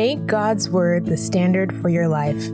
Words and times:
Make 0.00 0.24
God's 0.24 0.70
Word 0.70 1.04
the 1.04 1.18
standard 1.18 1.76
for 1.82 1.90
your 1.90 2.08
life. 2.08 2.48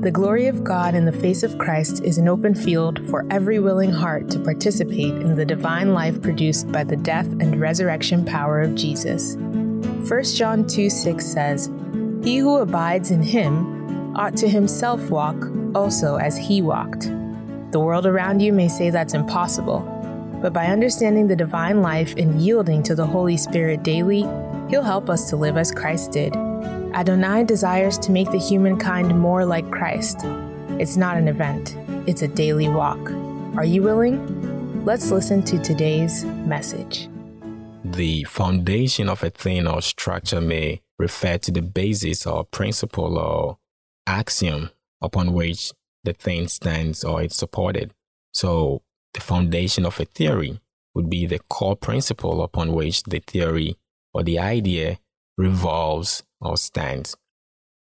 The 0.00 0.12
glory 0.12 0.46
of 0.46 0.62
God 0.62 0.94
in 0.94 1.06
the 1.06 1.10
face 1.10 1.42
of 1.42 1.58
Christ 1.58 2.04
is 2.04 2.18
an 2.18 2.28
open 2.28 2.54
field 2.54 3.04
for 3.10 3.26
every 3.32 3.58
willing 3.58 3.90
heart 3.90 4.30
to 4.30 4.38
participate 4.38 5.16
in 5.16 5.34
the 5.34 5.44
divine 5.44 5.92
life 5.92 6.22
produced 6.22 6.70
by 6.70 6.84
the 6.84 6.94
death 6.94 7.26
and 7.26 7.60
resurrection 7.60 8.24
power 8.24 8.60
of 8.60 8.76
Jesus. 8.76 9.34
1 9.34 10.24
John 10.36 10.68
2 10.68 10.88
6 10.88 11.26
says, 11.26 11.68
He 12.22 12.38
who 12.38 12.58
abides 12.58 13.10
in 13.10 13.24
him 13.24 14.14
ought 14.16 14.36
to 14.36 14.48
himself 14.48 15.10
walk 15.10 15.50
also 15.74 16.14
as 16.14 16.38
he 16.38 16.62
walked. 16.62 17.10
The 17.72 17.80
world 17.80 18.06
around 18.06 18.38
you 18.38 18.52
may 18.52 18.68
say 18.68 18.90
that's 18.90 19.14
impossible, 19.14 19.80
but 20.40 20.52
by 20.52 20.66
understanding 20.66 21.26
the 21.26 21.34
divine 21.34 21.82
life 21.82 22.14
and 22.16 22.40
yielding 22.40 22.84
to 22.84 22.94
the 22.94 23.06
Holy 23.06 23.36
Spirit 23.36 23.82
daily, 23.82 24.20
He'll 24.70 24.84
help 24.84 25.10
us 25.10 25.28
to 25.30 25.36
live 25.36 25.56
as 25.56 25.72
Christ 25.72 26.12
did. 26.12 26.47
Adonai 26.94 27.44
desires 27.44 27.98
to 27.98 28.10
make 28.10 28.30
the 28.30 28.38
humankind 28.38 29.18
more 29.18 29.44
like 29.44 29.70
Christ. 29.70 30.20
It's 30.80 30.96
not 30.96 31.16
an 31.16 31.28
event, 31.28 31.76
it's 32.08 32.22
a 32.22 32.28
daily 32.28 32.68
walk. 32.68 32.98
Are 33.56 33.64
you 33.64 33.82
willing? 33.82 34.84
Let's 34.84 35.10
listen 35.10 35.42
to 35.44 35.58
today's 35.58 36.24
message. 36.24 37.08
The 37.84 38.24
foundation 38.24 39.08
of 39.08 39.22
a 39.22 39.30
thing 39.30 39.66
or 39.66 39.82
structure 39.82 40.40
may 40.40 40.80
refer 40.98 41.38
to 41.38 41.52
the 41.52 41.62
basis 41.62 42.26
or 42.26 42.44
principle 42.44 43.18
or 43.18 43.58
axiom 44.06 44.70
upon 45.02 45.32
which 45.32 45.72
the 46.04 46.14
thing 46.14 46.48
stands 46.48 47.04
or 47.04 47.22
it's 47.22 47.36
supported. 47.36 47.92
So, 48.32 48.82
the 49.14 49.20
foundation 49.20 49.84
of 49.84 50.00
a 50.00 50.04
theory 50.04 50.60
would 50.94 51.10
be 51.10 51.26
the 51.26 51.40
core 51.50 51.76
principle 51.76 52.42
upon 52.42 52.72
which 52.72 53.02
the 53.04 53.20
theory 53.20 53.76
or 54.14 54.22
the 54.22 54.38
idea 54.38 54.98
revolves 55.38 56.22
or 56.40 56.58
stands. 56.58 57.16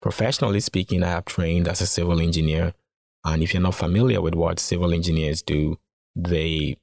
Professionally 0.02 0.62
speaking, 0.62 1.04
I 1.04 1.10
have 1.10 1.26
trained 1.26 1.68
as 1.68 1.82
a 1.82 1.88
civil 1.88 2.22
engineer. 2.22 2.74
And 3.26 3.44
if 3.44 3.54
you're 3.54 3.62
not 3.62 3.76
familiar 3.76 4.22
with 4.22 4.36
what 4.36 4.60
civil 4.60 4.94
engineers 4.94 5.42
do, 5.42 5.78
they 6.16 6.78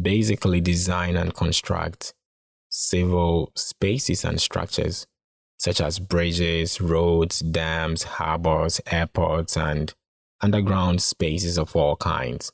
basically 0.00 0.62
design 0.62 1.16
and 1.16 1.34
construct 1.34 2.14
civil 2.70 3.52
spaces 3.54 4.24
and 4.24 4.40
structures 4.40 5.06
such 5.58 5.80
as 5.80 6.00
bridges, 6.00 6.80
roads, 6.80 7.38
dams, 7.38 8.02
harbors, 8.02 8.80
airports, 8.90 9.56
and 9.56 9.94
underground 10.40 11.00
spaces 11.00 11.56
of 11.56 11.76
all 11.76 11.94
kinds. 11.94 12.50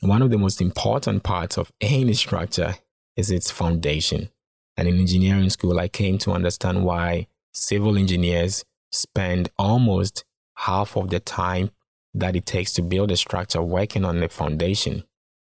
One 0.00 0.20
of 0.20 0.28
the 0.28 0.36
most 0.36 0.60
important 0.60 1.22
parts 1.22 1.56
of 1.56 1.72
any 1.80 2.12
structure 2.12 2.74
is 3.16 3.30
its 3.30 3.50
foundation. 3.50 4.28
And 4.76 4.88
in 4.88 4.98
engineering 4.98 5.50
school, 5.50 5.78
I 5.78 5.88
came 5.88 6.18
to 6.18 6.32
understand 6.32 6.84
why 6.84 7.26
civil 7.52 7.96
engineers 7.98 8.64
spend 8.90 9.50
almost 9.58 10.24
half 10.56 10.96
of 10.96 11.10
the 11.10 11.20
time 11.20 11.70
that 12.14 12.36
it 12.36 12.46
takes 12.46 12.72
to 12.74 12.82
build 12.82 13.10
a 13.10 13.16
structure 13.16 13.62
working 13.62 14.04
on 14.04 14.20
the 14.20 14.28
foundation. 14.28 15.04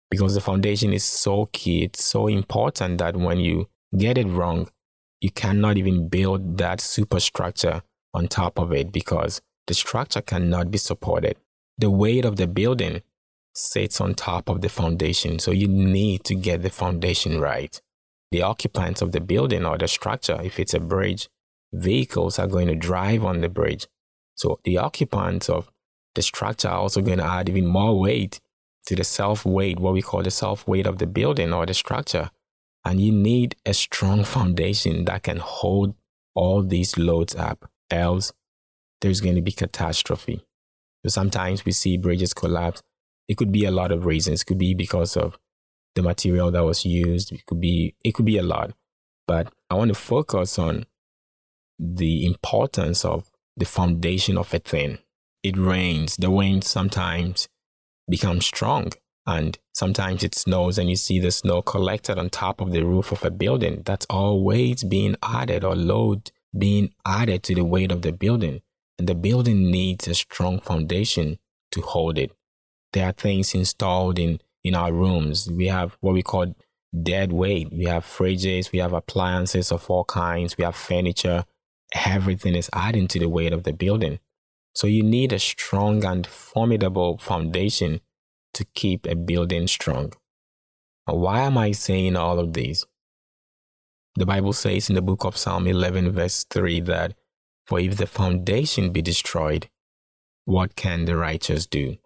Because 0.09 0.35
the 0.35 0.41
foundation 0.41 0.93
is 0.93 1.03
so 1.03 1.47
key, 1.51 1.83
it's 1.83 2.03
so 2.03 2.27
important 2.27 2.99
that 2.99 3.17
when 3.17 3.39
you 3.39 3.67
get 3.97 4.17
it 4.17 4.27
wrong, 4.27 4.69
you 5.21 5.31
cannot 5.31 5.77
even 5.77 6.07
build 6.07 6.57
that 6.57 6.81
superstructure 6.81 7.81
on 8.13 8.27
top 8.27 8.59
of 8.59 8.71
it 8.71 8.91
because 8.91 9.41
the 9.67 9.73
structure 9.73 10.21
cannot 10.21 10.71
be 10.71 10.77
supported. 10.77 11.37
The 11.77 11.89
weight 11.89 12.25
of 12.25 12.35
the 12.35 12.47
building 12.47 13.01
sits 13.53 13.99
on 13.99 14.13
top 14.13 14.49
of 14.49 14.61
the 14.61 14.69
foundation, 14.69 15.39
so 15.39 15.51
you 15.51 15.67
need 15.67 16.23
to 16.25 16.35
get 16.35 16.61
the 16.61 16.69
foundation 16.69 17.39
right. 17.39 17.81
The 18.35 18.41
occupants 18.41 19.01
of 19.01 19.13
the 19.13 19.21
building 19.21 19.65
or 19.65 19.77
the 19.77 19.87
structure, 19.87 20.37
if 20.43 20.59
it's 20.59 20.73
a 20.73 20.81
bridge, 20.81 21.29
vehicles 21.71 22.37
are 22.37 22.47
going 22.47 22.67
to 22.67 22.75
drive 22.75 23.23
on 23.23 23.39
the 23.39 23.47
bridge. 23.47 23.87
So 24.35 24.59
the 24.65 24.77
occupants 24.77 25.47
of 25.47 25.71
the 26.15 26.21
structure 26.21 26.67
are 26.67 26.79
also 26.79 26.99
going 26.99 27.19
to 27.19 27.23
add 27.23 27.47
even 27.47 27.65
more 27.65 27.97
weight 27.97 28.41
to 28.87 28.95
the 28.97 29.05
self 29.05 29.45
weight, 29.45 29.79
what 29.79 29.93
we 29.93 30.01
call 30.01 30.21
the 30.21 30.31
self 30.31 30.67
weight 30.67 30.85
of 30.85 30.97
the 30.97 31.07
building 31.07 31.53
or 31.53 31.65
the 31.65 31.73
structure. 31.73 32.29
And 32.83 32.99
you 32.99 33.13
need 33.13 33.55
a 33.65 33.73
strong 33.73 34.25
foundation 34.25 35.05
that 35.05 35.23
can 35.23 35.37
hold 35.37 35.95
all 36.33 36.61
these 36.61 36.97
loads 36.97 37.35
up, 37.35 37.71
else 37.89 38.33
there's 38.99 39.21
going 39.21 39.35
to 39.35 39.41
be 39.41 39.53
catastrophe. 39.53 40.43
So 41.03 41.09
sometimes 41.09 41.63
we 41.63 41.71
see 41.71 41.95
bridges 41.95 42.33
collapse. 42.33 42.83
It 43.29 43.37
could 43.37 43.53
be 43.53 43.63
a 43.63 43.71
lot 43.71 43.93
of 43.93 44.05
reasons. 44.05 44.41
It 44.41 44.45
could 44.45 44.57
be 44.57 44.73
because 44.73 45.15
of 45.15 45.39
the 45.95 46.01
material 46.01 46.51
that 46.51 46.63
was 46.63 46.85
used. 46.85 47.31
It 47.31 47.45
could 47.45 47.59
be 47.59 47.95
it 48.03 48.13
could 48.13 48.25
be 48.25 48.37
a 48.37 48.43
lot. 48.43 48.73
But 49.27 49.51
I 49.69 49.75
want 49.75 49.89
to 49.89 49.95
focus 49.95 50.59
on 50.59 50.85
the 51.79 52.25
importance 52.25 53.03
of 53.03 53.31
the 53.57 53.65
foundation 53.65 54.37
of 54.37 54.53
a 54.53 54.59
thing. 54.59 54.99
It 55.43 55.57
rains. 55.57 56.17
The 56.17 56.31
wind 56.31 56.63
sometimes 56.63 57.47
becomes 58.09 58.45
strong 58.45 58.91
and 59.25 59.57
sometimes 59.73 60.23
it 60.23 60.35
snows 60.35 60.77
and 60.77 60.89
you 60.89 60.95
see 60.95 61.19
the 61.19 61.31
snow 61.31 61.61
collected 61.61 62.19
on 62.19 62.29
top 62.29 62.61
of 62.61 62.71
the 62.71 62.83
roof 62.83 63.11
of 63.11 63.23
a 63.25 63.31
building. 63.31 63.81
That's 63.85 64.05
weight 64.09 64.83
being 64.87 65.15
added 65.23 65.63
or 65.63 65.75
load 65.75 66.31
being 66.57 66.93
added 67.05 67.43
to 67.43 67.55
the 67.55 67.65
weight 67.65 67.91
of 67.91 68.01
the 68.01 68.11
building. 68.11 68.61
And 68.97 69.09
the 69.09 69.15
building 69.15 69.71
needs 69.71 70.07
a 70.07 70.13
strong 70.13 70.59
foundation 70.59 71.39
to 71.71 71.81
hold 71.81 72.17
it. 72.17 72.31
There 72.93 73.07
are 73.07 73.11
things 73.11 73.53
installed 73.53 74.19
in, 74.19 74.39
in 74.65 74.73
our 74.73 74.91
rooms. 74.91 75.49
We 75.49 75.67
have 75.67 75.95
what 76.01 76.15
we 76.15 76.23
call 76.23 76.55
dead 77.03 77.31
weight. 77.31 77.71
We 77.71 77.85
have 77.85 78.03
fridges, 78.03 78.71
we 78.71 78.79
have 78.79 78.93
appliances 78.93 79.71
of 79.71 79.89
all 79.89 80.05
kinds, 80.05 80.57
we 80.57 80.63
have 80.63 80.75
furniture, 80.75 81.45
everything 81.93 82.55
is 82.55 82.69
adding 82.73 83.07
to 83.09 83.19
the 83.19 83.29
weight 83.29 83.53
of 83.53 83.63
the 83.63 83.73
building. 83.73 84.19
So 84.73 84.87
you 84.87 85.03
need 85.03 85.31
a 85.31 85.39
strong 85.39 86.03
and 86.03 86.25
formidable 86.25 87.17
foundation 87.17 88.01
to 88.55 88.65
keep 88.73 89.05
a 89.05 89.15
building 89.15 89.67
strong. 89.67 90.13
Why 91.05 91.41
am 91.41 91.57
I 91.57 91.71
saying 91.71 92.15
all 92.15 92.39
of 92.39 92.53
this? 92.53 92.85
The 94.15 94.25
Bible 94.25 94.53
says 94.53 94.89
in 94.89 94.95
the 94.95 95.01
book 95.01 95.25
of 95.25 95.37
Psalm 95.37 95.67
11, 95.67 96.11
verse 96.11 96.43
3 96.49 96.79
that, 96.81 97.13
For 97.67 97.79
if 97.79 97.97
the 97.97 98.07
foundation 98.07 98.91
be 98.91 99.01
destroyed, 99.01 99.69
what 100.45 100.75
can 100.75 101.05
the 101.05 101.17
righteous 101.17 101.67
do? 101.67 101.97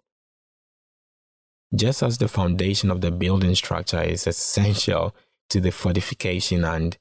Just 1.74 2.02
as 2.02 2.18
the 2.18 2.28
foundation 2.28 2.90
of 2.90 3.00
the 3.00 3.10
building 3.10 3.54
structure 3.54 4.02
is 4.02 4.26
essential 4.26 5.14
to 5.50 5.60
the 5.60 5.70
fortification 5.70 6.64
and 6.64 6.98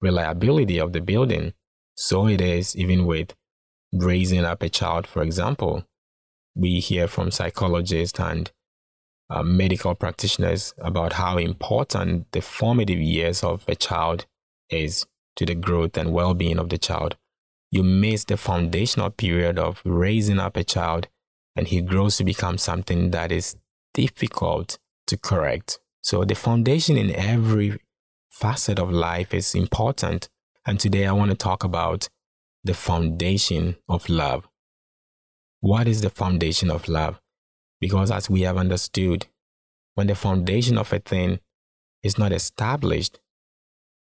reliability 0.00 0.78
of 0.78 0.92
the 0.92 1.00
building, 1.00 1.52
so 1.94 2.26
it 2.26 2.40
is 2.40 2.76
even 2.76 3.06
with 3.06 3.34
raising 3.92 4.44
up 4.44 4.62
a 4.62 4.68
child, 4.68 5.06
for 5.06 5.22
example. 5.22 5.84
We 6.54 6.80
hear 6.80 7.06
from 7.08 7.30
psychologists 7.30 8.18
and 8.18 8.50
uh, 9.30 9.42
medical 9.42 9.94
practitioners 9.94 10.74
about 10.78 11.14
how 11.14 11.38
important 11.38 12.30
the 12.32 12.40
formative 12.40 12.98
years 12.98 13.44
of 13.44 13.64
a 13.68 13.74
child 13.74 14.26
is 14.68 15.06
to 15.36 15.46
the 15.46 15.54
growth 15.54 15.96
and 15.96 16.12
well 16.12 16.34
being 16.34 16.58
of 16.58 16.68
the 16.68 16.78
child. 16.78 17.16
You 17.70 17.84
miss 17.84 18.24
the 18.24 18.36
foundational 18.36 19.10
period 19.10 19.58
of 19.58 19.80
raising 19.84 20.40
up 20.40 20.56
a 20.56 20.64
child, 20.64 21.06
and 21.54 21.68
he 21.68 21.80
grows 21.80 22.16
to 22.16 22.24
become 22.24 22.58
something 22.58 23.12
that 23.12 23.30
is 23.30 23.56
difficult 23.94 24.78
to 25.06 25.16
correct. 25.16 25.78
So, 26.02 26.24
the 26.24 26.34
foundation 26.34 26.96
in 26.96 27.14
every 27.14 27.78
facet 28.30 28.78
of 28.78 28.90
life 28.90 29.34
is 29.34 29.54
important 29.54 30.28
and 30.66 30.78
today 30.78 31.06
I 31.06 31.12
want 31.12 31.30
to 31.30 31.36
talk 31.36 31.64
about 31.64 32.08
the 32.64 32.74
foundation 32.74 33.76
of 33.88 34.08
love. 34.08 34.48
What 35.60 35.88
is 35.88 36.02
the 36.02 36.10
foundation 36.10 36.70
of 36.70 36.88
love? 36.88 37.20
Because 37.80 38.10
as 38.10 38.28
we 38.28 38.42
have 38.42 38.56
understood, 38.56 39.26
when 39.94 40.06
the 40.06 40.14
foundation 40.14 40.76
of 40.76 40.92
a 40.92 40.98
thing 40.98 41.40
is 42.02 42.18
not 42.18 42.32
established, 42.32 43.18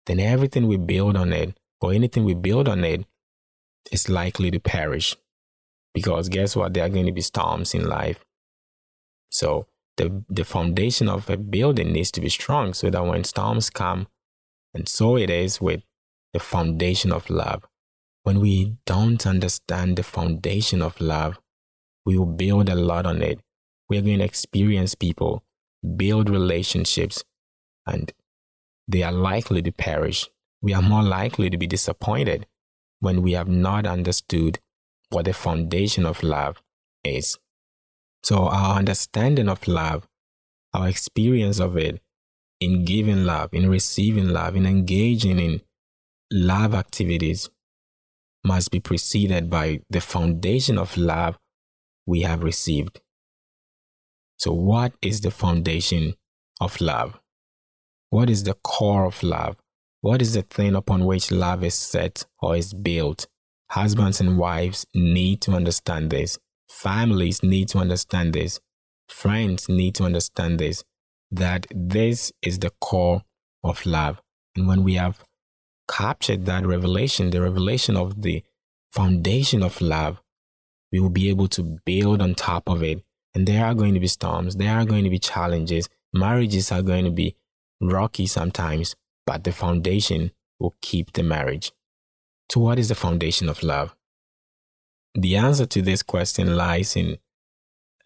then 0.06 0.18
everything 0.18 0.66
we 0.66 0.76
build 0.76 1.16
on 1.16 1.32
it 1.32 1.56
or 1.80 1.92
anything 1.92 2.24
we 2.24 2.34
build 2.34 2.68
on 2.68 2.84
it 2.84 3.06
is 3.90 4.08
likely 4.08 4.50
to 4.50 4.60
perish. 4.60 5.16
Because 5.94 6.28
guess 6.28 6.56
what? 6.56 6.74
There 6.74 6.84
are 6.84 6.88
going 6.88 7.06
to 7.06 7.12
be 7.12 7.20
storms 7.20 7.74
in 7.74 7.88
life. 7.88 8.24
So 9.30 9.66
the, 9.96 10.24
the 10.28 10.44
foundation 10.44 11.08
of 11.08 11.28
a 11.28 11.36
building 11.36 11.92
needs 11.92 12.10
to 12.12 12.20
be 12.20 12.28
strong 12.28 12.74
so 12.74 12.90
that 12.90 13.04
when 13.04 13.24
storms 13.24 13.70
come, 13.70 14.08
and 14.74 14.88
so 14.88 15.16
it 15.16 15.30
is 15.30 15.60
with 15.60 15.82
the 16.32 16.40
foundation 16.40 17.12
of 17.12 17.28
love. 17.28 17.64
When 18.22 18.40
we 18.40 18.76
don't 18.86 19.26
understand 19.26 19.96
the 19.96 20.02
foundation 20.02 20.80
of 20.80 21.00
love, 21.00 21.38
we 22.06 22.16
will 22.16 22.26
build 22.26 22.68
a 22.68 22.74
lot 22.74 23.04
on 23.06 23.20
it. 23.22 23.40
We 23.88 23.98
are 23.98 24.02
going 24.02 24.18
to 24.18 24.24
experience 24.24 24.94
people, 24.94 25.42
build 25.96 26.30
relationships, 26.30 27.24
and 27.86 28.12
they 28.88 29.02
are 29.02 29.12
likely 29.12 29.62
to 29.62 29.72
perish. 29.72 30.28
We 30.60 30.72
are 30.72 30.82
more 30.82 31.02
likely 31.02 31.50
to 31.50 31.58
be 31.58 31.66
disappointed 31.66 32.46
when 33.00 33.22
we 33.22 33.32
have 33.32 33.48
not 33.48 33.86
understood 33.86 34.60
what 35.10 35.24
the 35.26 35.32
foundation 35.32 36.06
of 36.06 36.22
love 36.22 36.62
is. 37.04 37.38
So, 38.22 38.46
our 38.46 38.78
understanding 38.78 39.48
of 39.48 39.66
love, 39.66 40.08
our 40.72 40.88
experience 40.88 41.58
of 41.58 41.76
it 41.76 42.00
in 42.60 42.84
giving 42.84 43.24
love, 43.24 43.50
in 43.52 43.68
receiving 43.68 44.28
love, 44.28 44.54
in 44.54 44.64
engaging 44.66 45.38
in 45.38 45.62
love 46.30 46.74
activities 46.74 47.50
must 48.44 48.70
be 48.70 48.80
preceded 48.80 49.50
by 49.50 49.80
the 49.90 50.00
foundation 50.00 50.78
of 50.78 50.96
love 50.96 51.38
we 52.06 52.22
have 52.22 52.42
received. 52.42 53.00
So, 54.36 54.52
what 54.52 54.92
is 55.02 55.20
the 55.20 55.30
foundation 55.30 56.14
of 56.60 56.80
love? 56.80 57.20
What 58.10 58.28
is 58.28 58.44
the 58.44 58.54
core 58.54 59.06
of 59.06 59.22
love? 59.22 59.58
What 60.00 60.20
is 60.20 60.34
the 60.34 60.42
thing 60.42 60.74
upon 60.74 61.06
which 61.06 61.30
love 61.30 61.62
is 61.62 61.74
set 61.74 62.26
or 62.40 62.56
is 62.56 62.74
built? 62.74 63.26
Husbands 63.70 64.20
and 64.20 64.36
wives 64.36 64.84
need 64.94 65.40
to 65.42 65.52
understand 65.52 66.10
this. 66.10 66.38
Families 66.72 67.42
need 67.42 67.68
to 67.68 67.78
understand 67.78 68.32
this. 68.32 68.58
Friends 69.06 69.68
need 69.68 69.94
to 69.96 70.04
understand 70.04 70.58
this 70.58 70.82
that 71.30 71.66
this 71.70 72.32
is 72.42 72.58
the 72.58 72.70
core 72.80 73.22
of 73.62 73.86
love. 73.86 74.20
And 74.56 74.66
when 74.66 74.82
we 74.82 74.94
have 74.94 75.24
captured 75.88 76.44
that 76.46 76.66
revelation, 76.66 77.30
the 77.30 77.40
revelation 77.40 77.96
of 77.96 78.22
the 78.22 78.42
foundation 78.90 79.62
of 79.62 79.80
love, 79.80 80.20
we 80.90 80.98
will 80.98 81.10
be 81.10 81.28
able 81.28 81.48
to 81.48 81.78
build 81.84 82.20
on 82.20 82.34
top 82.34 82.68
of 82.68 82.82
it. 82.82 83.02
And 83.34 83.46
there 83.46 83.64
are 83.64 83.74
going 83.74 83.94
to 83.94 84.00
be 84.00 84.08
storms, 84.08 84.56
there 84.56 84.76
are 84.76 84.84
going 84.84 85.04
to 85.04 85.10
be 85.10 85.18
challenges, 85.18 85.88
marriages 86.12 86.72
are 86.72 86.82
going 86.82 87.04
to 87.04 87.10
be 87.10 87.36
rocky 87.80 88.26
sometimes, 88.26 88.94
but 89.26 89.44
the 89.44 89.52
foundation 89.52 90.32
will 90.58 90.74
keep 90.82 91.12
the 91.12 91.22
marriage. 91.22 91.72
So, 92.50 92.60
what 92.60 92.78
is 92.78 92.88
the 92.88 92.94
foundation 92.94 93.48
of 93.48 93.62
love? 93.62 93.94
The 95.14 95.36
answer 95.36 95.66
to 95.66 95.82
this 95.82 96.02
question 96.02 96.56
lies 96.56 96.96
in 96.96 97.18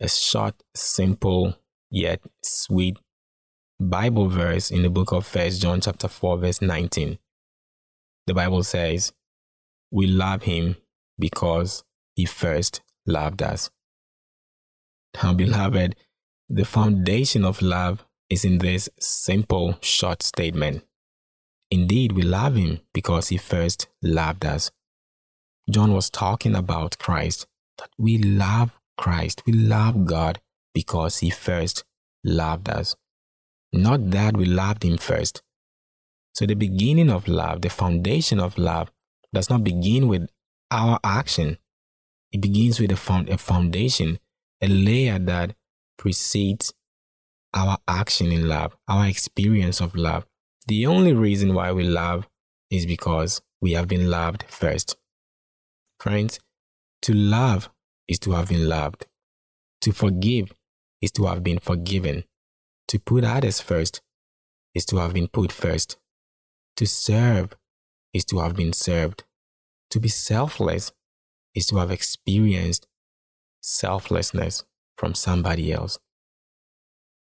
a 0.01 0.09
short, 0.09 0.63
simple, 0.75 1.57
yet 1.91 2.21
sweet 2.43 2.99
Bible 3.79 4.29
verse 4.29 4.71
in 4.71 4.83
the 4.83 4.91
book 4.91 5.13
of 5.13 5.27
First 5.27 5.63
John 5.63 5.81
chapter 5.81 6.09
4 6.09 6.39
verse 6.39 6.61
19. 6.61 7.19
The 8.27 8.35
Bible 8.35 8.65
says, 8.65 9.13
"We 9.91 10.07
love 10.07 10.43
him 10.43 10.77
because 11.19 11.85
he 12.15 12.25
first 12.25 12.81
loved 13.07 13.43
us." 13.43 13.71
Now, 15.23 15.33
beloved, 15.33 15.95
the 16.49 16.65
foundation 16.65 17.45
of 17.45 17.63
love 17.63 18.05
is 18.29 18.45
in 18.45 18.59
this 18.59 18.89
simple 18.99 19.79
short 19.81 20.23
statement. 20.23 20.85
Indeed, 21.71 22.13
we 22.13 22.23
love 22.23 22.57
him 22.57 22.81
because 22.93 23.29
he 23.29 23.37
first 23.37 23.89
loved 24.03 24.45
us. 24.45 24.71
John 25.69 25.93
was 25.93 26.11
talking 26.11 26.55
about 26.55 26.99
Christ, 26.99 27.47
that 27.79 27.91
we 27.99 28.19
love 28.19 28.79
Christ, 28.97 29.43
we 29.47 29.53
love 29.53 30.07
God 30.07 30.41
because 30.73 31.19
he 31.19 31.31
first 31.31 31.85
loved 32.25 32.69
us. 32.69 32.95
Not 33.73 34.11
that 34.11 34.37
we 34.37 34.45
loved 34.45 34.85
him 34.85 34.97
first. 34.97 35.43
So 36.35 36.47
the 36.47 36.55
beginning 36.55 37.11
of 37.11 37.29
love, 37.29 37.63
the 37.63 37.71
foundation 37.71 38.39
of 38.39 38.59
love, 38.59 38.91
does 39.35 39.51
not 39.51 39.65
begin 39.65 40.07
with 40.07 40.29
our 40.71 41.01
action. 41.03 41.59
It 42.31 42.41
begins 42.41 42.79
with 42.79 42.93
a, 42.93 42.97
found, 42.97 43.29
a 43.29 43.39
foundation, 43.39 44.19
a 44.61 44.69
layer 44.69 45.19
that 45.19 45.55
precedes 45.99 46.75
our 47.55 47.79
action 47.89 48.33
in 48.33 48.49
love, 48.49 48.77
our 48.87 49.07
experience 49.07 49.81
of 49.81 49.97
love. 49.97 50.27
The 50.67 50.87
only 50.87 51.13
reason 51.13 51.55
why 51.55 51.73
we 51.73 51.85
love 51.85 52.29
is 52.71 52.87
because 52.87 53.41
we 53.61 53.73
have 53.73 53.89
been 53.89 54.11
loved 54.11 54.45
first. 54.49 54.97
Friends, 55.99 56.39
to 57.03 57.13
love 57.13 57.71
is 58.09 58.19
to 58.21 58.33
have 58.33 58.49
been 58.49 58.69
loved. 58.69 59.07
To 59.83 59.93
forgive 59.93 60.53
is 61.01 61.11
to 61.13 61.27
have 61.27 61.43
been 61.43 61.59
forgiven. 61.59 62.25
To 62.89 62.99
put 62.99 63.25
others 63.25 63.61
first 63.61 64.01
is 64.75 64.85
to 64.87 64.97
have 64.99 65.15
been 65.15 65.29
put 65.29 65.53
first. 65.53 65.97
To 66.77 66.87
serve 66.87 67.57
is 68.13 68.25
to 68.27 68.39
have 68.41 68.55
been 68.55 68.73
served. 68.73 69.25
To 69.91 70.01
be 70.01 70.09
selfless 70.09 70.93
is 71.55 71.67
to 71.69 71.77
have 71.77 71.91
experienced 71.91 72.87
selflessness 73.61 74.65
from 74.97 75.15
somebody 75.15 75.73
else. 75.73 75.99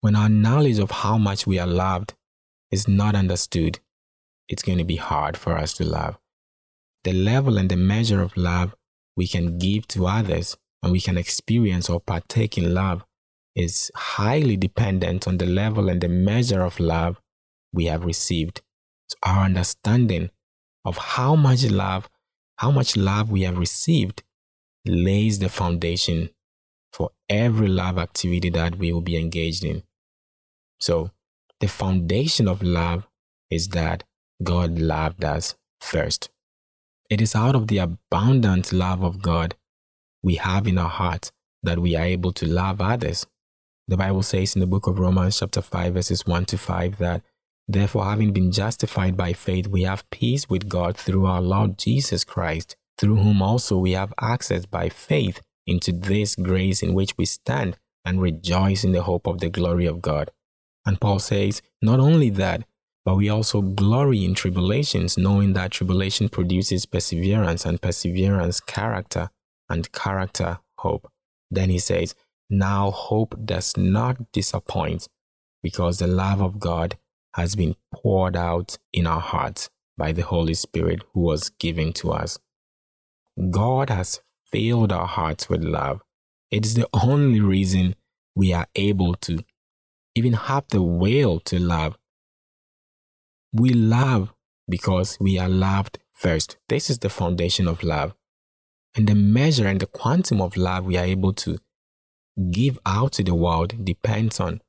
When 0.01 0.15
our 0.15 0.29
knowledge 0.29 0.79
of 0.79 0.91
how 0.91 1.17
much 1.17 1.45
we 1.45 1.59
are 1.59 1.67
loved 1.67 2.13
is 2.71 2.87
not 2.87 3.15
understood, 3.15 3.79
it's 4.47 4.63
going 4.63 4.77
to 4.77 4.83
be 4.83 4.95
hard 4.95 5.35
for 5.35 5.57
us 5.57 5.73
to 5.73 5.83
love. 5.83 6.17
The 7.09 7.15
level 7.15 7.57
and 7.57 7.71
the 7.71 7.75
measure 7.75 8.21
of 8.21 8.37
love 8.37 8.75
we 9.17 9.25
can 9.25 9.57
give 9.57 9.87
to 9.87 10.05
others 10.05 10.55
and 10.83 10.91
we 10.91 11.01
can 11.01 11.17
experience 11.17 11.89
or 11.89 11.99
partake 11.99 12.55
in 12.55 12.75
love 12.75 13.03
is 13.55 13.89
highly 13.95 14.55
dependent 14.55 15.27
on 15.27 15.39
the 15.39 15.47
level 15.47 15.89
and 15.89 16.01
the 16.01 16.07
measure 16.07 16.61
of 16.61 16.79
love 16.79 17.19
we 17.73 17.85
have 17.85 18.05
received. 18.05 18.61
So 19.07 19.17
our 19.23 19.45
understanding 19.45 20.29
of 20.85 20.97
how 20.97 21.35
much 21.35 21.63
love, 21.63 22.07
how 22.57 22.69
much 22.69 22.95
love 22.95 23.31
we 23.31 23.41
have 23.41 23.57
received 23.57 24.21
lays 24.85 25.39
the 25.39 25.49
foundation 25.49 26.29
for 26.93 27.09
every 27.27 27.69
love 27.69 27.97
activity 27.97 28.51
that 28.51 28.75
we 28.75 28.93
will 28.93 29.01
be 29.01 29.17
engaged 29.17 29.63
in. 29.63 29.81
So 30.79 31.09
the 31.59 31.67
foundation 31.67 32.47
of 32.47 32.61
love 32.61 33.07
is 33.49 33.69
that 33.69 34.03
God 34.43 34.77
loved 34.77 35.25
us 35.25 35.55
first. 35.81 36.29
It 37.09 37.21
is 37.21 37.35
out 37.35 37.55
of 37.55 37.67
the 37.67 37.79
abundant 37.79 38.71
love 38.71 39.01
of 39.01 39.21
God 39.21 39.55
we 40.21 40.35
have 40.35 40.67
in 40.67 40.77
our 40.77 40.89
hearts 40.89 41.31
that 41.63 41.79
we 41.79 41.95
are 41.95 42.05
able 42.05 42.31
to 42.33 42.45
love 42.45 42.79
others. 42.79 43.25
The 43.87 43.97
Bible 43.97 44.21
says 44.21 44.55
in 44.55 44.59
the 44.59 44.67
book 44.67 44.85
of 44.85 44.99
Romans, 44.99 45.39
chapter 45.39 45.63
5, 45.63 45.95
verses 45.95 46.27
1 46.27 46.45
to 46.45 46.57
5, 46.59 46.99
that 46.99 47.23
therefore, 47.67 48.05
having 48.05 48.31
been 48.31 48.51
justified 48.51 49.17
by 49.17 49.33
faith, 49.33 49.65
we 49.65 49.81
have 49.83 50.07
peace 50.11 50.47
with 50.47 50.69
God 50.69 50.95
through 50.95 51.25
our 51.25 51.41
Lord 51.41 51.79
Jesus 51.79 52.23
Christ, 52.23 52.75
through 52.99 53.15
whom 53.15 53.41
also 53.41 53.79
we 53.79 53.93
have 53.93 54.13
access 54.21 54.67
by 54.67 54.89
faith 54.89 55.41
into 55.65 55.91
this 55.91 56.35
grace 56.35 56.83
in 56.83 56.93
which 56.93 57.17
we 57.17 57.25
stand 57.25 57.75
and 58.05 58.21
rejoice 58.21 58.83
in 58.83 58.91
the 58.91 59.01
hope 59.01 59.25
of 59.25 59.39
the 59.39 59.49
glory 59.49 59.87
of 59.87 59.99
God. 59.99 60.29
And 60.85 61.01
Paul 61.01 61.17
says, 61.17 61.63
not 61.81 61.99
only 61.99 62.29
that, 62.31 62.65
but 63.09 63.15
we 63.15 63.27
also 63.27 63.63
glory 63.63 64.23
in 64.23 64.35
tribulations, 64.35 65.17
knowing 65.17 65.53
that 65.53 65.71
tribulation 65.71 66.29
produces 66.29 66.85
perseverance, 66.85 67.65
and 67.65 67.81
perseverance, 67.81 68.59
character, 68.59 69.31
and 69.67 69.91
character, 69.91 70.59
hope. 70.77 71.11
Then 71.49 71.71
he 71.71 71.79
says, 71.79 72.13
now 72.51 72.91
hope 72.91 73.33
does 73.43 73.75
not 73.75 74.31
disappoint 74.31 75.07
because 75.63 75.97
the 75.97 76.05
love 76.05 76.39
of 76.39 76.59
God 76.59 76.99
has 77.33 77.55
been 77.55 77.75
poured 77.91 78.35
out 78.35 78.77
in 78.93 79.07
our 79.07 79.21
hearts 79.21 79.71
by 79.97 80.11
the 80.11 80.21
Holy 80.21 80.53
Spirit 80.53 81.01
who 81.13 81.21
was 81.21 81.49
given 81.49 81.93
to 81.93 82.11
us. 82.11 82.37
God 83.49 83.89
has 83.89 84.21
filled 84.51 84.91
our 84.91 85.07
hearts 85.07 85.49
with 85.49 85.63
love. 85.63 86.03
It 86.51 86.63
is 86.63 86.75
the 86.75 86.87
only 86.93 87.41
reason 87.41 87.95
we 88.35 88.53
are 88.53 88.67
able 88.75 89.15
to 89.15 89.39
even 90.13 90.33
have 90.33 90.65
the 90.69 90.83
will 90.83 91.39
to 91.39 91.57
love. 91.57 91.97
We 93.53 93.71
love 93.71 94.33
because 94.67 95.17
we 95.19 95.39
are 95.39 95.49
loved 95.49 95.99
first. 96.13 96.57
This 96.67 96.89
is 96.89 96.99
the 96.99 97.09
foundation 97.09 97.67
of 97.67 97.83
love. 97.83 98.13
And 98.95 99.07
the 99.07 99.15
measure 99.15 99.67
and 99.67 99.79
the 99.79 99.87
quantum 99.87 100.41
of 100.41 100.57
love 100.57 100.85
we 100.85 100.97
are 100.97 101.05
able 101.05 101.33
to 101.33 101.57
give 102.51 102.79
out 102.85 103.13
to 103.13 103.23
the 103.23 103.35
world 103.35 103.85
depends 103.85 104.39
on 104.39 104.61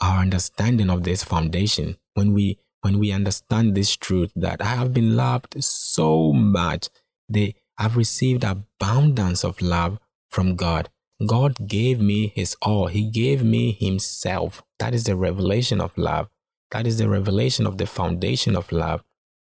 our 0.00 0.20
understanding 0.20 0.90
of 0.90 1.04
this 1.04 1.24
foundation. 1.24 1.96
When 2.14 2.32
we 2.32 2.58
when 2.82 2.98
we 2.98 3.10
understand 3.10 3.74
this 3.74 3.96
truth 3.96 4.30
that 4.36 4.62
I 4.62 4.66
have 4.76 4.92
been 4.92 5.16
loved 5.16 5.62
so 5.62 6.32
much, 6.32 6.88
they 7.28 7.54
have 7.78 7.96
received 7.96 8.44
abundance 8.44 9.44
of 9.44 9.60
love 9.60 9.98
from 10.30 10.54
God. 10.54 10.88
God 11.26 11.66
gave 11.66 12.00
me 12.00 12.32
his 12.34 12.56
all. 12.62 12.86
He 12.86 13.10
gave 13.10 13.42
me 13.42 13.72
himself. 13.72 14.62
That 14.78 14.94
is 14.94 15.04
the 15.04 15.16
revelation 15.16 15.80
of 15.80 15.96
love. 15.96 16.28
That 16.70 16.86
is 16.86 16.98
the 16.98 17.08
revelation 17.08 17.66
of 17.66 17.78
the 17.78 17.86
foundation 17.86 18.56
of 18.56 18.72
love. 18.72 19.02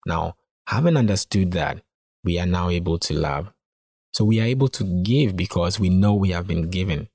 Now, 0.06 0.36
having 0.68 0.98
understood 0.98 1.52
that, 1.52 1.82
we 2.24 2.40
are 2.40 2.46
now 2.46 2.70
able 2.70 3.00
to 3.00 3.14
love. 3.14 3.52
So 4.14 4.26
we 4.26 4.40
are 4.40 4.46
able 4.46 4.68
to 4.70 5.04
give 5.04 5.36
because 5.36 5.80
we 5.80 5.90
know 5.90 6.14
we 6.14 6.32
have 6.32 6.48
been 6.48 6.70
given. 6.70 7.08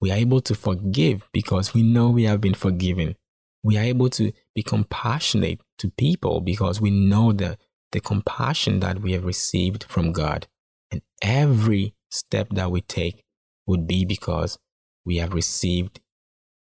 We 0.00 0.10
are 0.10 0.16
able 0.16 0.40
to 0.42 0.54
forgive 0.54 1.28
because 1.32 1.74
we 1.74 1.82
know 1.82 2.10
we 2.10 2.24
have 2.24 2.40
been 2.40 2.54
forgiven. 2.54 3.16
We 3.62 3.76
are 3.76 3.84
able 3.84 4.08
to 4.10 4.32
be 4.54 4.62
compassionate 4.62 5.60
to 5.78 5.90
people 5.90 6.40
because 6.40 6.80
we 6.80 6.90
know 6.90 7.32
the, 7.32 7.58
the 7.92 8.00
compassion 8.00 8.80
that 8.80 9.00
we 9.00 9.12
have 9.12 9.24
received 9.24 9.84
from 9.84 10.12
God. 10.12 10.46
And 10.90 11.02
every 11.20 11.94
step 12.10 12.48
that 12.50 12.70
we 12.70 12.80
take 12.80 13.24
would 13.66 13.86
be 13.86 14.04
because 14.04 14.58
we 15.04 15.16
have 15.16 15.34
received 15.34 16.00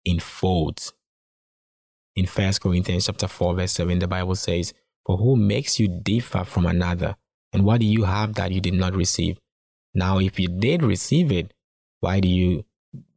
in 0.05 0.19
folds. 0.19 0.93
In 2.17 2.27
1 2.27 2.53
Corinthians 2.63 3.07
chapter 3.07 3.29
4, 3.29 3.55
verse 3.55 3.73
7, 3.73 3.99
the 3.99 4.09
Bible 4.09 4.35
says, 4.35 4.73
For 5.05 5.19
who 5.19 5.37
makes 5.37 5.79
you 5.79 5.87
differ 5.87 6.45
from 6.45 6.67
another? 6.67 7.17
And 7.53 7.65
what 7.65 7.81
do 7.81 7.87
you 7.87 8.05
have 8.05 8.35
that 8.35 8.53
you 8.53 8.61
did 8.61 8.75
not 8.75 8.95
receive? 8.95 9.39
Now, 9.95 10.19
if 10.19 10.41
you 10.41 10.49
did 10.49 10.83
receive 10.83 11.31
it, 11.31 11.53
why 12.01 12.21
do 12.21 12.29
you 12.29 12.65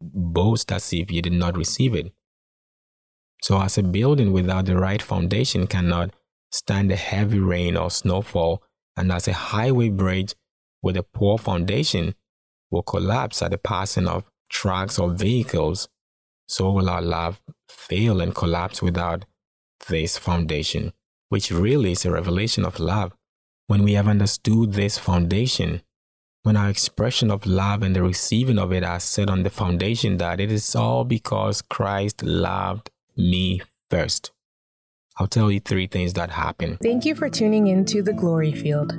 boast 0.01 0.71
as 0.71 0.91
if 0.93 1.11
you 1.11 1.21
did 1.21 1.33
not 1.33 1.57
receive 1.57 1.95
it. 1.95 2.13
So, 3.41 3.61
as 3.61 3.77
a 3.77 3.83
building 3.83 4.33
without 4.33 4.65
the 4.65 4.77
right 4.77 5.01
foundation 5.01 5.67
cannot 5.67 6.13
stand 6.51 6.91
a 6.91 6.95
heavy 6.95 7.39
rain 7.39 7.77
or 7.77 7.89
snowfall, 7.89 8.63
and 8.97 9.11
as 9.11 9.27
a 9.27 9.33
highway 9.33 9.89
bridge 9.89 10.35
with 10.81 10.97
a 10.97 11.03
poor 11.03 11.37
foundation 11.37 12.15
will 12.69 12.83
collapse 12.83 13.41
at 13.41 13.51
the 13.51 13.57
passing 13.57 14.07
of 14.07 14.29
trucks 14.49 14.99
or 14.99 15.11
vehicles, 15.11 15.87
so 16.49 16.71
will 16.71 16.89
our 16.89 17.01
love 17.01 17.39
fail 17.69 18.19
and 18.19 18.33
collapse 18.33 18.81
without 18.81 19.23
this 19.87 20.17
foundation, 20.17 20.91
which 21.29 21.51
really 21.51 21.91
is 21.91 22.05
a 22.05 22.11
revelation 22.11 22.65
of 22.65 22.79
love. 22.79 23.13
When 23.67 23.83
we 23.83 23.93
have 23.93 24.07
understood 24.07 24.73
this 24.73 24.97
foundation, 24.97 25.81
when 26.41 26.57
our 26.57 26.69
expression 26.69 27.29
of 27.29 27.45
love 27.45 27.83
and 27.83 27.95
the 27.95 28.01
receiving 28.01 28.57
of 28.57 28.73
it 28.73 28.83
are 28.83 28.99
set 28.99 29.29
on 29.29 29.43
the 29.43 29.51
foundation 29.51 30.17
that 30.17 30.39
it 30.39 30.51
is 30.51 30.75
all 30.75 31.03
because 31.03 31.61
Christ 31.61 32.23
loved 32.23 32.89
me 33.15 33.61
first. 33.91 34.31
I'll 35.17 35.27
tell 35.27 35.51
you 35.51 35.59
three 35.59 35.85
things 35.85 36.13
that 36.13 36.31
happen. 36.31 36.77
Thank 36.81 37.05
you 37.05 37.13
for 37.13 37.29
tuning 37.29 37.67
in 37.67 37.85
to 37.85 38.01
The 38.01 38.13
Glory 38.13 38.53
Field. 38.53 38.93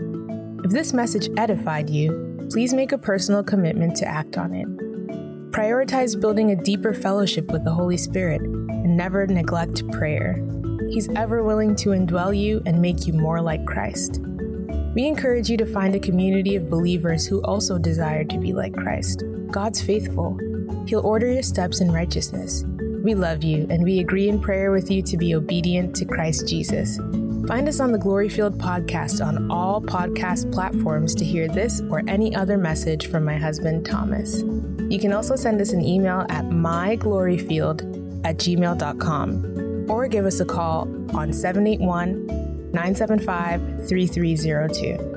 If 0.64 0.70
this 0.70 0.92
message 0.92 1.28
edified 1.36 1.90
you, 1.90 2.46
please 2.50 2.72
make 2.72 2.92
a 2.92 2.98
personal 2.98 3.42
commitment 3.42 3.96
to 3.96 4.06
act 4.06 4.36
on 4.36 4.54
it. 4.54 5.29
Prioritize 5.50 6.18
building 6.18 6.52
a 6.52 6.62
deeper 6.62 6.94
fellowship 6.94 7.50
with 7.50 7.64
the 7.64 7.72
Holy 7.72 7.96
Spirit 7.96 8.40
and 8.40 8.96
never 8.96 9.26
neglect 9.26 9.90
prayer. 9.90 10.40
He's 10.90 11.08
ever 11.16 11.42
willing 11.42 11.74
to 11.76 11.90
indwell 11.90 12.38
you 12.38 12.62
and 12.66 12.80
make 12.80 13.04
you 13.04 13.14
more 13.14 13.40
like 13.40 13.66
Christ. 13.66 14.20
We 14.94 15.08
encourage 15.08 15.50
you 15.50 15.56
to 15.56 15.66
find 15.66 15.96
a 15.96 16.00
community 16.00 16.54
of 16.54 16.70
believers 16.70 17.26
who 17.26 17.42
also 17.42 17.78
desire 17.78 18.22
to 18.22 18.38
be 18.38 18.52
like 18.52 18.74
Christ. 18.74 19.24
God's 19.50 19.82
faithful. 19.82 20.38
He'll 20.86 21.04
order 21.04 21.26
your 21.26 21.42
steps 21.42 21.80
in 21.80 21.90
righteousness. 21.90 22.64
We 23.02 23.14
love 23.14 23.42
you, 23.42 23.66
and 23.70 23.82
we 23.82 24.00
agree 24.00 24.28
in 24.28 24.40
prayer 24.40 24.72
with 24.72 24.90
you 24.90 25.02
to 25.02 25.16
be 25.16 25.34
obedient 25.34 25.96
to 25.96 26.04
Christ 26.04 26.46
Jesus. 26.46 26.98
Find 27.46 27.68
us 27.68 27.80
on 27.80 27.92
the 27.92 27.98
Gloryfield 27.98 28.58
podcast 28.58 29.24
on 29.24 29.50
all 29.50 29.80
podcast 29.80 30.52
platforms 30.52 31.14
to 31.16 31.24
hear 31.24 31.48
this 31.48 31.80
or 31.90 32.02
any 32.06 32.34
other 32.36 32.58
message 32.58 33.06
from 33.06 33.24
my 33.24 33.38
husband, 33.38 33.86
Thomas. 33.86 34.42
You 34.90 34.98
can 35.00 35.12
also 35.12 35.36
send 35.36 35.60
us 35.60 35.72
an 35.72 35.82
email 35.82 36.26
at 36.28 36.44
mygloryfield 36.44 38.24
at 38.24 38.36
gmail.com 38.36 39.86
or 39.90 40.06
give 40.08 40.26
us 40.26 40.40
a 40.40 40.44
call 40.44 40.82
on 41.16 41.32
781 41.32 42.26
975 42.72 43.88
3302. 43.88 45.09